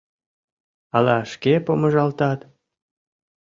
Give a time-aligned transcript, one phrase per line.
[0.97, 2.39] Ала шке помыжалтат.